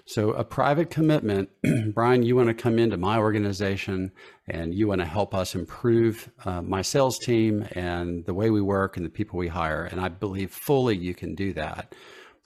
So 0.08 0.32
a 0.32 0.44
private 0.46 0.90
commitment, 0.90 1.50
Brian, 1.94 2.24
you 2.24 2.38
want 2.38 2.48
to 2.48 2.54
come 2.54 2.80
into 2.80 2.96
my 2.96 3.18
organization 3.18 4.14
and 4.48 4.74
you 4.74 4.88
want 4.88 5.02
to 5.02 5.06
help 5.06 5.36
us 5.36 5.54
improve 5.54 6.32
uh, 6.46 6.62
my 6.62 6.82
sales 6.82 7.20
team 7.20 7.68
and 7.74 8.26
the 8.26 8.34
way 8.34 8.50
we 8.50 8.62
work 8.62 8.96
and 8.96 9.06
the 9.06 9.10
people 9.10 9.38
we 9.38 9.50
hire. 9.50 9.84
And 9.84 10.00
I 10.00 10.08
believe 10.08 10.54
fully 10.54 10.96
you 10.96 11.14
can 11.14 11.36
do 11.36 11.52
that. 11.54 11.94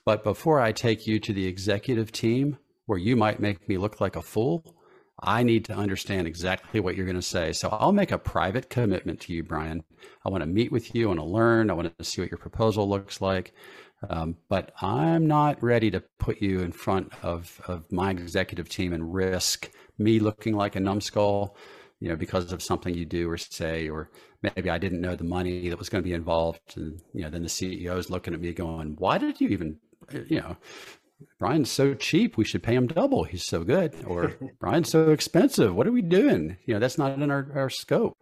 But 0.05 0.23
before 0.23 0.59
I 0.59 0.71
take 0.71 1.05
you 1.05 1.19
to 1.19 1.33
the 1.33 1.45
executive 1.45 2.11
team 2.11 2.57
where 2.87 2.97
you 2.97 3.15
might 3.15 3.39
make 3.39 3.69
me 3.69 3.77
look 3.77 4.01
like 4.01 4.15
a 4.15 4.23
fool, 4.23 4.75
I 5.21 5.43
need 5.43 5.65
to 5.65 5.75
understand 5.75 6.25
exactly 6.25 6.79
what 6.79 6.95
you're 6.95 7.05
going 7.05 7.15
to 7.15 7.21
say. 7.21 7.53
So 7.53 7.69
I'll 7.69 7.91
make 7.91 8.11
a 8.11 8.17
private 8.17 8.71
commitment 8.71 9.19
to 9.21 9.33
you, 9.33 9.43
Brian. 9.43 9.83
I 10.25 10.29
want 10.29 10.41
to 10.41 10.47
meet 10.47 10.71
with 10.71 10.95
you. 10.95 11.05
I 11.05 11.07
want 11.09 11.19
to 11.19 11.25
learn. 11.27 11.69
I 11.69 11.73
want 11.73 11.95
to 11.95 12.03
see 12.03 12.21
what 12.21 12.31
your 12.31 12.39
proposal 12.39 12.89
looks 12.89 13.21
like. 13.21 13.53
Um, 14.09 14.37
but 14.49 14.71
I'm 14.81 15.27
not 15.27 15.61
ready 15.61 15.91
to 15.91 16.03
put 16.17 16.41
you 16.41 16.61
in 16.61 16.71
front 16.71 17.11
of, 17.21 17.61
of 17.67 17.91
my 17.91 18.09
executive 18.11 18.67
team 18.67 18.93
and 18.93 19.13
risk 19.13 19.69
me 19.97 20.19
looking 20.19 20.55
like 20.55 20.75
a 20.75 20.79
numbskull, 20.79 21.55
you 21.99 22.09
know, 22.09 22.15
because 22.15 22.51
of 22.51 22.63
something 22.63 22.95
you 22.95 23.05
do 23.05 23.29
or 23.29 23.37
say, 23.37 23.89
or 23.89 24.09
maybe 24.41 24.69
I 24.69 24.79
didn't 24.79 25.01
know 25.01 25.15
the 25.15 25.23
money 25.23 25.69
that 25.69 25.77
was 25.77 25.89
going 25.89 26.03
to 26.03 26.07
be 26.07 26.15
involved. 26.15 26.73
And, 26.75 26.99
you 27.13 27.21
know, 27.21 27.29
then 27.29 27.43
the 27.43 27.49
CEO 27.49 27.97
is 27.97 28.09
looking 28.09 28.33
at 28.33 28.41
me 28.41 28.53
going, 28.53 28.95
why 28.97 29.19
did 29.19 29.39
you 29.39 29.49
even, 29.49 29.77
you 30.27 30.39
know, 30.39 30.57
Brian's 31.37 31.69
so 31.69 31.93
cheap, 31.93 32.37
we 32.37 32.45
should 32.45 32.63
pay 32.63 32.73
him 32.73 32.87
double. 32.87 33.23
He's 33.23 33.43
so 33.43 33.63
good. 33.63 33.93
Or 34.07 34.33
Brian's 34.59 34.89
so 34.89 35.11
expensive. 35.11 35.75
What 35.75 35.87
are 35.87 35.91
we 35.91 36.01
doing? 36.01 36.57
You 36.65 36.73
know, 36.73 36.79
that's 36.79 36.97
not 36.97 37.19
in 37.19 37.29
our, 37.29 37.47
our 37.53 37.69
scope. 37.69 38.17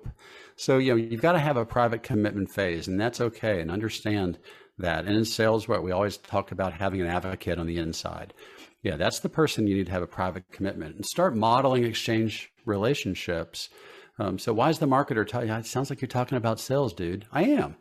So, 0.58 0.78
you 0.78 0.92
know, 0.92 0.98
you've 0.98 1.22
got 1.22 1.34
to 1.34 1.40
have 1.40 1.56
a 1.56 1.66
private 1.66 2.04
commitment 2.04 2.52
phase, 2.52 2.88
and 2.88 3.00
that's 3.00 3.22
okay. 3.22 3.62
And 3.62 3.72
understand 3.72 4.40
that. 4.80 5.06
And 5.06 5.16
in 5.16 5.26
sales, 5.26 5.68
what 5.68 5.84
we 5.84 5.92
always 5.92 6.18
talk 6.18 6.52
about 6.52 6.74
having 6.74 7.02
an 7.02 7.08
advocate 7.08 7.60
on 7.60 7.68
the 7.68 7.78
inside. 7.78 8.34
Yeah, 8.82 8.96
that's 8.96 9.20
the 9.20 9.30
person 9.30 9.68
you 9.68 9.76
need 9.76 9.88
to 9.88 9.92
have 9.92 10.02
a 10.02 10.08
private 10.08 10.50
commitment 10.52 10.96
and 10.96 11.06
start 11.06 11.36
modeling 11.36 11.84
exchange 11.84 12.52
relationships. 12.66 13.70
Um, 14.18 14.40
so 14.40 14.54
why 14.54 14.70
is 14.70 14.80
the 14.80 14.88
marketer? 14.88 15.28
telling 15.28 15.50
you? 15.50 15.54
it 15.54 15.66
sounds 15.66 15.90
like 15.90 16.02
you're 16.02 16.08
talking 16.08 16.38
about 16.38 16.60
sales, 16.60 16.94
dude. 16.94 17.26
I 17.32 17.44
am. 17.44 17.76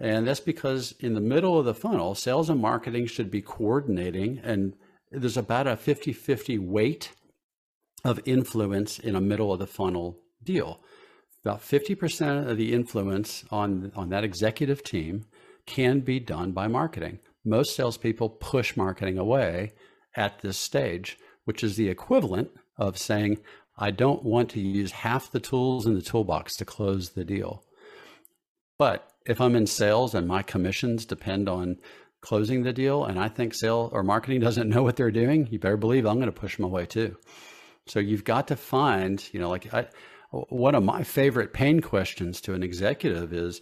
And 0.00 0.26
that's 0.26 0.40
because 0.40 0.92
in 1.00 1.14
the 1.14 1.20
middle 1.20 1.58
of 1.58 1.64
the 1.64 1.74
funnel, 1.74 2.14
sales 2.14 2.50
and 2.50 2.60
marketing 2.60 3.06
should 3.06 3.30
be 3.30 3.42
coordinating. 3.42 4.40
And 4.42 4.74
there's 5.10 5.36
about 5.36 5.66
a 5.66 5.76
50 5.76 6.12
50 6.12 6.58
weight 6.58 7.12
of 8.04 8.20
influence 8.24 8.98
in 8.98 9.14
a 9.16 9.20
middle 9.20 9.52
of 9.52 9.58
the 9.58 9.66
funnel 9.66 10.18
deal. 10.42 10.80
About 11.44 11.60
50% 11.60 12.48
of 12.48 12.56
the 12.56 12.72
influence 12.72 13.44
on, 13.50 13.92
on 13.94 14.08
that 14.10 14.24
executive 14.24 14.82
team 14.82 15.26
can 15.66 16.00
be 16.00 16.20
done 16.20 16.52
by 16.52 16.68
marketing. 16.68 17.18
Most 17.44 17.76
salespeople 17.76 18.30
push 18.30 18.76
marketing 18.76 19.18
away 19.18 19.72
at 20.16 20.40
this 20.40 20.58
stage, 20.58 21.18
which 21.44 21.62
is 21.62 21.76
the 21.76 21.88
equivalent 21.88 22.50
of 22.76 22.98
saying, 22.98 23.38
I 23.76 23.90
don't 23.90 24.22
want 24.22 24.50
to 24.50 24.60
use 24.60 24.92
half 24.92 25.30
the 25.30 25.40
tools 25.40 25.86
in 25.86 25.94
the 25.94 26.02
toolbox 26.02 26.56
to 26.56 26.64
close 26.64 27.10
the 27.10 27.24
deal. 27.24 27.64
But 28.78 29.08
if 29.26 29.40
I'm 29.40 29.56
in 29.56 29.66
sales 29.66 30.14
and 30.14 30.28
my 30.28 30.42
commissions 30.42 31.04
depend 31.04 31.48
on 31.48 31.76
closing 32.20 32.62
the 32.62 32.72
deal 32.72 33.04
and 33.04 33.18
I 33.18 33.28
think 33.28 33.54
sale 33.54 33.90
or 33.92 34.02
marketing 34.02 34.40
doesn't 34.42 34.68
know 34.68 34.82
what 34.82 34.96
they're 34.96 35.10
doing, 35.10 35.48
you 35.50 35.58
better 35.58 35.76
believe 35.76 36.06
I'm 36.06 36.16
going 36.16 36.26
to 36.26 36.32
push 36.32 36.56
them 36.56 36.64
away 36.64 36.86
too. 36.86 37.16
So 37.86 38.00
you've 38.00 38.24
got 38.24 38.48
to 38.48 38.56
find, 38.56 39.22
you 39.32 39.40
know, 39.40 39.50
like 39.50 39.72
I, 39.74 39.88
one 40.30 40.74
of 40.74 40.82
my 40.82 41.02
favorite 41.02 41.52
pain 41.52 41.80
questions 41.80 42.40
to 42.42 42.54
an 42.54 42.62
executive 42.62 43.32
is 43.32 43.60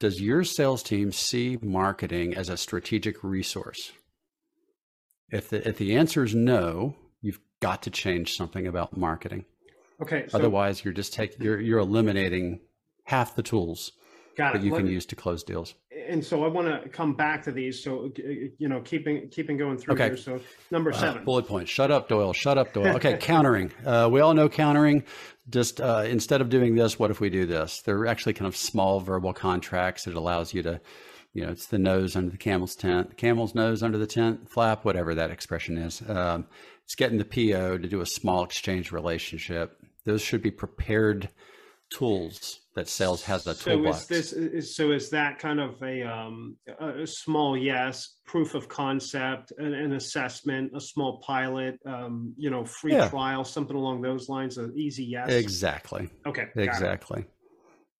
Does 0.00 0.20
your 0.20 0.44
sales 0.44 0.82
team 0.82 1.12
see 1.12 1.58
marketing 1.62 2.34
as 2.34 2.48
a 2.48 2.56
strategic 2.56 3.22
resource? 3.22 3.92
If 5.30 5.48
the, 5.48 5.66
if 5.66 5.78
the 5.78 5.96
answer 5.96 6.24
is 6.24 6.34
no, 6.34 6.96
you've 7.20 7.40
got 7.60 7.82
to 7.82 7.90
change 7.90 8.34
something 8.34 8.66
about 8.66 8.96
marketing. 8.96 9.44
Okay. 10.02 10.26
So, 10.28 10.38
Otherwise, 10.38 10.84
you're 10.84 10.94
just 10.94 11.14
taking 11.14 11.42
you're 11.42 11.60
you're 11.60 11.78
eliminating 11.78 12.60
half 13.04 13.36
the 13.36 13.42
tools 13.42 13.92
that 14.36 14.62
you 14.62 14.72
Let 14.72 14.80
can 14.80 14.86
use 14.88 15.06
to 15.06 15.16
close 15.16 15.42
deals. 15.44 15.74
And 16.08 16.24
so 16.24 16.44
I 16.44 16.48
want 16.48 16.68
to 16.68 16.88
come 16.88 17.14
back 17.14 17.42
to 17.44 17.52
these. 17.52 17.82
So 17.82 18.12
you 18.16 18.68
know, 18.68 18.80
keeping 18.80 19.28
keeping 19.28 19.56
going 19.56 19.78
through 19.78 19.94
okay. 19.94 20.08
here. 20.08 20.16
So 20.16 20.40
number 20.70 20.90
uh, 20.90 20.98
seven, 20.98 21.22
uh, 21.22 21.24
bullet 21.24 21.46
point. 21.46 21.68
Shut 21.68 21.90
up, 21.90 22.08
Doyle. 22.08 22.32
Shut 22.32 22.58
up, 22.58 22.72
Doyle. 22.72 22.96
Okay, 22.96 23.16
countering. 23.20 23.72
Uh, 23.84 24.08
we 24.10 24.20
all 24.20 24.34
know 24.34 24.48
countering. 24.48 25.04
Just 25.50 25.80
uh, 25.80 26.04
instead 26.06 26.40
of 26.40 26.48
doing 26.48 26.74
this, 26.74 26.98
what 26.98 27.10
if 27.10 27.20
we 27.20 27.28
do 27.28 27.46
this? 27.46 27.82
They're 27.82 28.06
actually 28.06 28.32
kind 28.32 28.48
of 28.48 28.56
small 28.56 29.00
verbal 29.00 29.32
contracts. 29.32 30.06
It 30.06 30.14
allows 30.14 30.54
you 30.54 30.62
to, 30.62 30.80
you 31.34 31.44
know, 31.44 31.52
it's 31.52 31.66
the 31.66 31.78
nose 31.78 32.16
under 32.16 32.30
the 32.30 32.38
camel's 32.38 32.74
tent, 32.74 33.10
the 33.10 33.14
camel's 33.14 33.54
nose 33.54 33.82
under 33.82 33.98
the 33.98 34.06
tent 34.06 34.48
flap, 34.48 34.84
whatever 34.84 35.14
that 35.14 35.30
expression 35.30 35.76
is. 35.76 36.02
Um, 36.08 36.46
it's 36.84 36.94
getting 36.94 37.18
the 37.18 37.24
PO 37.24 37.78
to 37.78 37.88
do 37.88 38.00
a 38.00 38.06
small 38.06 38.44
exchange 38.44 38.90
relationship. 38.90 39.78
Those 40.04 40.22
should 40.22 40.42
be 40.42 40.50
prepared 40.50 41.28
tools 41.94 42.60
that 42.74 42.88
sales 42.88 43.22
has 43.22 43.46
a 43.46 43.54
toolbox. 43.54 44.08
So 44.08 44.14
is 44.14 44.30
this 44.30 44.32
is, 44.32 44.76
so 44.76 44.90
is 44.90 45.08
that 45.10 45.38
kind 45.38 45.60
of 45.60 45.80
a, 45.82 46.02
um, 46.02 46.56
a 46.80 47.06
small 47.06 47.56
yes, 47.56 48.16
proof 48.26 48.54
of 48.54 48.68
concept, 48.68 49.52
an, 49.58 49.72
an 49.72 49.92
assessment, 49.92 50.72
a 50.74 50.80
small 50.80 51.20
pilot, 51.24 51.78
um, 51.86 52.34
you 52.36 52.50
know, 52.50 52.64
free 52.64 52.94
yeah. 52.94 53.08
trial, 53.08 53.44
something 53.44 53.76
along 53.76 54.02
those 54.02 54.28
lines, 54.28 54.58
an 54.58 54.72
easy 54.76 55.04
yes. 55.04 55.28
Exactly. 55.30 56.10
Okay. 56.26 56.46
Exactly. 56.56 57.24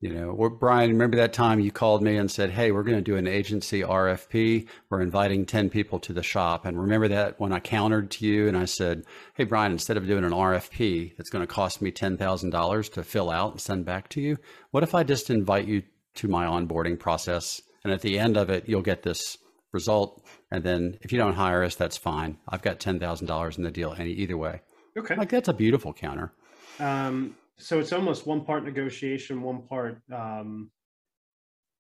You 0.05 0.13
know, 0.13 0.29
or 0.33 0.51
Brian, 0.51 0.91
remember 0.91 1.17
that 1.17 1.33
time 1.33 1.61
you 1.61 1.73
called 1.73 2.03
me 2.03 2.19
and 2.19 2.31
said, 2.31 2.51
Hey, 2.51 2.73
we're 2.73 2.83
going 2.83 2.99
to 2.99 3.03
do 3.03 3.17
an 3.17 3.27
agency 3.27 3.81
RFP. 3.81 4.69
We're 4.91 5.01
inviting 5.01 5.47
10 5.47 5.71
people 5.71 5.99
to 6.01 6.13
the 6.13 6.23
shop. 6.23 6.67
And 6.67 6.79
remember 6.79 7.09
that 7.09 7.41
when 7.41 7.55
I 7.55 7.61
countered 7.61 8.11
to 8.11 8.27
you 8.27 8.47
and 8.47 8.55
I 8.55 8.67
said, 8.67 9.05
Hey, 9.33 9.45
Brian, 9.45 9.73
instead 9.73 9.97
of 9.97 10.07
doing 10.07 10.25
an 10.25 10.33
RFP 10.33 11.17
that's 11.17 11.31
going 11.31 11.41
to 11.41 11.51
cost 11.51 11.81
me 11.81 11.91
$10,000 11.91 12.93
to 12.93 13.03
fill 13.03 13.31
out 13.31 13.53
and 13.53 13.61
send 13.63 13.87
back 13.87 14.11
to 14.11 14.21
you, 14.21 14.37
what 14.73 14.83
if 14.83 14.95
I 14.95 15.05
just 15.05 15.31
invite 15.31 15.67
you 15.67 15.83
to 16.17 16.29
my 16.29 16.45
onboarding 16.45 16.99
process? 16.99 17.63
And 17.83 17.91
at 17.91 18.03
the 18.03 18.19
end 18.19 18.37
of 18.37 18.51
it, 18.51 18.69
you'll 18.69 18.83
get 18.83 19.05
this 19.05 19.39
result. 19.73 20.23
And 20.51 20.63
then 20.63 20.99
if 21.01 21.13
you 21.13 21.19
don't 21.19 21.33
hire 21.33 21.65
us, 21.65 21.77
that's 21.77 21.97
fine. 21.97 22.37
I've 22.47 22.61
got 22.61 22.79
$10,000 22.79 23.57
in 23.57 23.65
the 23.65 23.71
deal 23.71 23.97
any 23.99 24.11
either 24.11 24.37
way. 24.37 24.61
Okay. 24.99 25.17
Like 25.17 25.31
that's 25.31 25.49
a 25.49 25.55
beautiful 25.55 25.95
counter. 25.95 26.31
Um, 26.79 27.37
so 27.59 27.79
it's 27.79 27.93
almost 27.93 28.27
one 28.27 28.45
part 28.45 28.65
negotiation, 28.65 29.43
one 29.43 29.63
part. 29.63 30.03
Um, 30.13 30.71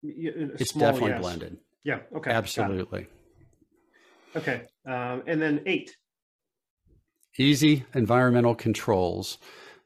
it's 0.02 0.73
definitely 0.73 1.11
yes. 1.11 1.21
blended. 1.21 1.57
Yeah. 1.83 2.00
Okay. 2.14 2.31
Absolutely. 2.31 3.07
Okay. 4.37 4.62
Um, 4.87 5.23
and 5.26 5.40
then 5.40 5.62
eight. 5.66 5.97
Easy 7.38 7.85
environmental 7.95 8.54
controls. 8.54 9.38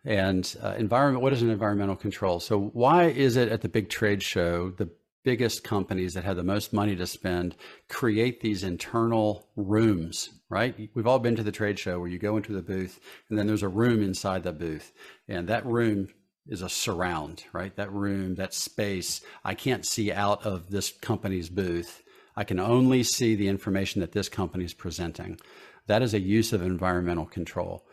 And 0.05 0.57
uh, 0.63 0.75
environment, 0.79 1.23
what 1.23 1.33
is 1.33 1.43
an 1.43 1.51
environmental 1.51 1.97
control? 1.97 2.41
So, 2.41 2.59
why 2.73 3.05
is 3.05 3.37
it 3.37 3.49
at 3.49 3.63
the 3.63 3.69
big 3.69 3.89
trade 3.91 4.23
show 4.23 4.71
the 4.71 4.91
biggest 5.25 5.65
companies 5.65 6.15
that 6.15 6.25
have 6.25 6.37
the 6.37 6.43
most 6.43 6.73
money 6.73 6.97
to 6.97 7.07
spend 7.07 7.57
create 7.89 8.41
these 8.41 8.63
internal 8.63 9.49
rooms, 9.57 10.31
right? 10.51 10.91
We've 10.95 11.07
all 11.07 11.19
been 11.19 11.37
to 11.37 11.43
the 11.43 11.53
trade 11.53 11.79
show 11.79 11.99
where 11.99 12.09
you 12.09 12.19
go 12.19 12.37
into 12.37 12.53
the 12.53 12.63
booth 12.63 13.01
and 13.29 13.39
then 13.39 13.47
there's 13.47 13.63
a 13.63 13.69
room 13.69 14.03
inside 14.03 14.43
the 14.43 14.53
booth. 14.53 14.93
And 15.29 15.49
that 15.49 15.67
room 15.67 16.09
is 16.47 16.63
a 16.63 16.69
surround, 16.69 17.45
right? 17.53 17.75
That 17.77 17.93
room, 17.93 18.37
that 18.37 18.55
space, 18.55 19.21
I 19.45 19.55
can't 19.55 19.85
see 19.85 20.11
out 20.11 20.45
of 20.47 20.71
this 20.71 20.91
company's 20.91 21.51
booth. 21.51 22.03
I 22.35 22.45
can 22.45 22.59
only 22.59 23.03
see 23.03 23.35
the 23.35 23.49
information 23.49 24.01
that 24.01 24.13
this 24.13 24.29
company 24.29 24.65
is 24.65 24.75
presenting. 24.75 25.39
That 25.87 26.03
is 26.03 26.15
a 26.15 26.21
use 26.21 26.53
of 26.53 26.63
environmental 26.63 27.27
control. 27.27 27.87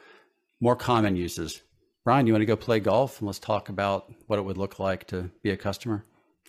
More 0.62 0.76
common 0.76 1.16
uses. 1.16 1.62
Brian, 2.06 2.28
you 2.28 2.34
want 2.34 2.42
to 2.44 2.46
go 2.46 2.56
play 2.56 2.80
golf 2.80 3.20
and 3.20 3.28
let's 3.28 3.40
talk 3.40 3.68
about 3.68 4.14
what 4.28 4.40
it 4.40 4.44
would 4.44 4.58
look 4.58 4.80
like 4.80 5.08
to 5.08 5.32
be 5.44 5.50
a 5.50 5.58
customer? 5.58 6.06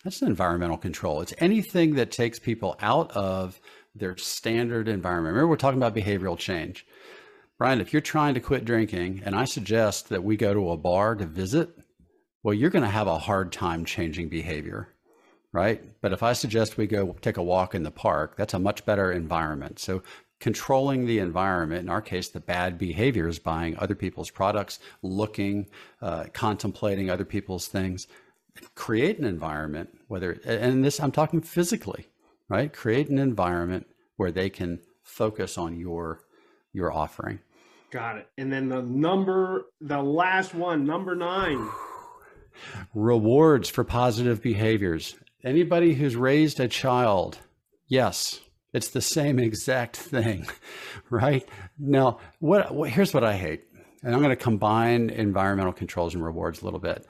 That's 0.06 0.22
an 0.22 0.28
environmental 0.28 0.76
control. 0.76 1.20
It's 1.20 1.34
anything 1.38 1.96
that 1.96 2.12
takes 2.12 2.38
people 2.38 2.76
out 2.80 3.10
of 3.16 3.60
their 3.92 4.16
standard 4.16 4.86
environment. 4.86 5.34
Remember, 5.34 5.48
we're 5.48 5.56
talking 5.56 5.82
about 5.82 5.96
behavioral 5.96 6.38
change. 6.38 6.86
Brian, 7.58 7.80
if 7.80 7.92
you're 7.92 8.00
trying 8.00 8.34
to 8.34 8.40
quit 8.40 8.64
drinking 8.64 9.22
and 9.24 9.34
I 9.34 9.46
suggest 9.46 10.10
that 10.10 10.22
we 10.22 10.36
go 10.36 10.54
to 10.54 10.70
a 10.70 10.76
bar 10.76 11.16
to 11.16 11.26
visit, 11.26 11.70
well, 12.44 12.54
you're 12.54 12.70
going 12.70 12.84
to 12.84 12.88
have 12.88 13.08
a 13.08 13.18
hard 13.18 13.50
time 13.50 13.84
changing 13.84 14.28
behavior, 14.28 14.94
right? 15.50 15.82
But 16.00 16.12
if 16.12 16.22
I 16.22 16.34
suggest 16.34 16.76
we 16.76 16.86
go 16.86 17.16
take 17.20 17.36
a 17.36 17.42
walk 17.42 17.74
in 17.74 17.82
the 17.82 17.90
park, 17.90 18.36
that's 18.36 18.54
a 18.54 18.60
much 18.60 18.86
better 18.86 19.10
environment. 19.10 19.80
So 19.80 20.04
controlling 20.38 21.06
the 21.06 21.18
environment, 21.18 21.80
in 21.80 21.88
our 21.88 22.00
case, 22.00 22.28
the 22.28 22.38
bad 22.38 22.78
behaviors, 22.78 23.40
buying 23.40 23.76
other 23.76 23.96
people's 23.96 24.30
products, 24.30 24.78
looking, 25.02 25.66
uh, 26.00 26.26
contemplating 26.32 27.10
other 27.10 27.24
people's 27.24 27.66
things, 27.66 28.06
create 28.74 29.18
an 29.18 29.24
environment, 29.24 29.90
whether, 30.08 30.32
and 30.44 30.84
this, 30.84 31.00
I'm 31.00 31.12
talking 31.12 31.40
physically, 31.40 32.06
right? 32.48 32.72
Create 32.72 33.08
an 33.08 33.18
environment 33.18 33.86
where 34.16 34.30
they 34.30 34.50
can 34.50 34.80
focus 35.02 35.56
on 35.58 35.78
your, 35.78 36.20
your 36.72 36.92
offering. 36.92 37.40
Got 37.90 38.18
it. 38.18 38.28
And 38.36 38.52
then 38.52 38.68
the 38.68 38.82
number, 38.82 39.66
the 39.80 40.02
last 40.02 40.54
one, 40.54 40.84
number 40.84 41.14
nine. 41.14 41.68
Rewards 42.94 43.68
for 43.68 43.84
positive 43.84 44.42
behaviors. 44.42 45.14
Anybody 45.44 45.94
who's 45.94 46.16
raised 46.16 46.58
a 46.58 46.68
child, 46.68 47.38
yes, 47.86 48.40
it's 48.72 48.88
the 48.88 49.00
same 49.00 49.38
exact 49.38 49.96
thing, 49.96 50.46
right? 51.10 51.48
Now, 51.78 52.18
what, 52.40 52.74
what 52.74 52.90
here's 52.90 53.14
what 53.14 53.24
I 53.24 53.36
hate, 53.36 53.64
and 54.02 54.14
I'm 54.14 54.20
going 54.20 54.30
to 54.30 54.36
combine 54.36 55.10
environmental 55.10 55.72
controls 55.72 56.14
and 56.14 56.24
rewards 56.24 56.62
a 56.62 56.64
little 56.64 56.80
bit. 56.80 57.06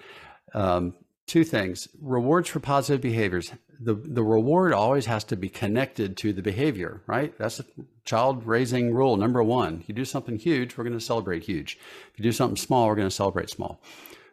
Um, 0.55 0.95
two 1.26 1.45
things: 1.45 1.88
rewards 2.00 2.49
for 2.49 2.61
positive 2.61 3.00
behaviors. 3.00 3.52
The 3.80 3.95
the 3.95 4.23
reward 4.23 4.73
always 4.73 5.06
has 5.06 5.25
to 5.25 5.37
be 5.37 5.49
connected 5.49 6.16
to 6.18 6.33
the 6.33 6.42
behavior, 6.42 7.02
right? 7.06 7.37
That's 7.38 7.61
a 7.61 7.64
child 8.04 8.47
raising 8.47 8.95
rule 8.95 9.16
number 9.16 9.42
one. 9.42 9.85
You 9.87 9.95
do 9.95 10.04
something 10.04 10.38
huge, 10.38 10.76
we're 10.76 10.85
going 10.85 10.99
to 10.99 11.04
celebrate 11.04 11.45
huge. 11.45 11.78
If 12.12 12.18
you 12.18 12.23
do 12.23 12.33
something 12.33 12.56
small, 12.56 12.87
we're 12.87 12.95
going 12.95 13.09
to 13.09 13.14
celebrate 13.14 13.50
small. 13.50 13.83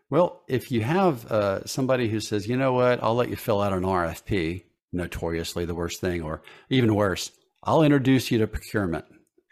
Well, 0.09 0.43
if 0.47 0.71
you 0.71 0.81
have 0.81 1.25
uh, 1.31 1.65
somebody 1.65 2.07
who 2.07 2.19
says, 2.19 2.47
you 2.47 2.55
know 2.55 2.73
what, 2.73 3.01
I'll 3.01 3.15
let 3.15 3.29
you 3.29 3.35
fill 3.35 3.61
out 3.61 3.73
an 3.73 3.81
RFP, 3.81 4.63
notoriously 4.91 5.65
the 5.65 5.73
worst 5.73 5.99
thing, 6.01 6.21
or 6.21 6.43
even 6.69 6.93
worse, 6.93 7.31
I'll 7.63 7.81
introduce 7.81 8.29
you 8.29 8.37
to 8.37 8.47
procurement. 8.47 9.05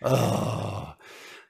Oh, 0.03 0.93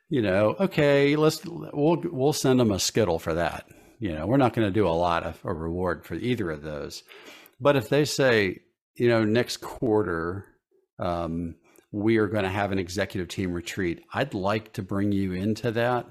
you 0.10 0.22
know, 0.22 0.56
okay, 0.60 1.16
let's 1.16 1.42
we'll 1.46 2.02
we'll 2.04 2.34
send 2.34 2.60
them 2.60 2.72
a 2.72 2.80
skittle 2.80 3.20
for 3.20 3.34
that. 3.34 3.66
You 4.02 4.14
know, 4.16 4.26
we're 4.26 4.38
not 4.38 4.54
going 4.54 4.68
to 4.68 4.74
do 4.74 4.88
a 4.88 4.90
lot 4.90 5.22
of 5.24 5.40
a 5.44 5.54
reward 5.54 6.04
for 6.04 6.16
either 6.16 6.50
of 6.50 6.64
those. 6.64 7.04
But 7.60 7.76
if 7.76 7.88
they 7.88 8.04
say, 8.04 8.62
you 8.96 9.08
know, 9.08 9.24
next 9.24 9.58
quarter, 9.58 10.48
um, 10.98 11.54
we 11.92 12.18
are 12.18 12.26
going 12.26 12.44
to 12.44 12.50
have 12.50 12.72
an 12.72 12.80
executive 12.80 13.28
team 13.28 13.54
retreat. 13.54 14.04
I'd 14.12 14.34
like 14.34 14.74
to 14.74 14.82
bring 14.82 15.12
you 15.12 15.34
into 15.34 15.70
that. 15.74 16.08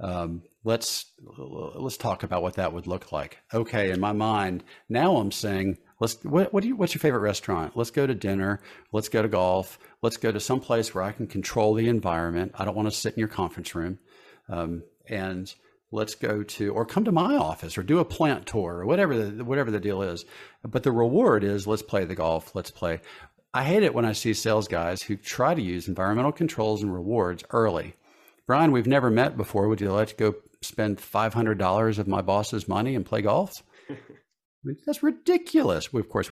Um, 0.00 0.42
let's 0.64 1.06
let's 1.38 1.96
talk 1.96 2.24
about 2.24 2.42
what 2.42 2.56
that 2.56 2.74
would 2.74 2.86
look 2.86 3.10
like. 3.10 3.38
Okay, 3.54 3.90
in 3.90 4.00
my 4.00 4.12
mind, 4.12 4.62
now 4.90 5.16
I'm 5.16 5.32
saying, 5.32 5.78
let's 5.98 6.22
what, 6.22 6.52
what 6.52 6.62
do 6.62 6.68
you 6.68 6.76
what's 6.76 6.92
your 6.92 7.00
favorite 7.00 7.20
restaurant? 7.20 7.74
Let's 7.74 7.90
go 7.90 8.06
to 8.06 8.14
dinner. 8.14 8.60
Let's 8.92 9.08
go 9.08 9.22
to 9.22 9.28
golf. 9.28 9.78
Let's 10.02 10.18
go 10.18 10.30
to 10.30 10.40
some 10.40 10.60
place 10.60 10.94
where 10.94 11.04
I 11.04 11.12
can 11.12 11.26
control 11.26 11.72
the 11.72 11.88
environment. 11.88 12.52
I 12.56 12.66
don't 12.66 12.76
want 12.76 12.90
to 12.90 12.94
sit 12.94 13.14
in 13.14 13.18
your 13.18 13.28
conference 13.28 13.74
room. 13.74 13.98
Um, 14.50 14.82
and 15.08 15.52
let's 15.92 16.14
go 16.14 16.42
to 16.42 16.72
or 16.72 16.84
come 16.84 17.04
to 17.04 17.12
my 17.12 17.36
office 17.36 17.76
or 17.76 17.82
do 17.82 17.98
a 17.98 18.04
plant 18.04 18.46
tour 18.46 18.78
or 18.78 18.86
whatever 18.86 19.16
the 19.16 19.44
whatever 19.44 19.70
the 19.70 19.80
deal 19.80 20.02
is. 20.02 20.24
But 20.66 20.82
the 20.82 20.92
reward 20.92 21.44
is 21.44 21.66
let's 21.66 21.82
play 21.82 22.04
the 22.04 22.14
golf 22.14 22.54
let's 22.54 22.70
play. 22.70 23.00
I 23.52 23.64
hate 23.64 23.82
it 23.82 23.94
when 23.94 24.04
i 24.04 24.12
see 24.12 24.32
sales 24.32 24.68
guys 24.68 25.02
who 25.02 25.16
try 25.16 25.54
to 25.54 25.62
use 25.62 25.88
environmental 25.88 26.32
controls 26.32 26.82
and 26.82 26.94
rewards 26.94 27.44
early. 27.50 27.94
Brian 28.46 28.72
we've 28.72 28.86
never 28.86 29.10
met 29.10 29.36
before. 29.36 29.68
Would 29.68 29.80
you 29.80 29.92
like 29.92 30.08
to 30.08 30.14
go 30.14 30.34
spend 30.62 30.98
$500 30.98 31.98
of 31.98 32.08
my 32.08 32.20
boss's 32.20 32.68
money 32.68 32.94
and 32.94 33.06
play 33.06 33.22
golf? 33.22 33.62
That's 34.86 35.02
ridiculous. 35.02 35.92
We, 35.92 36.00
of 36.00 36.08
course 36.08 36.28